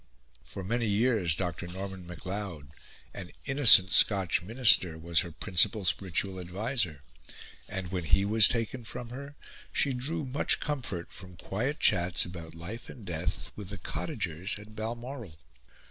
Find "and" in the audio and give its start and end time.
7.69-7.91, 12.89-13.05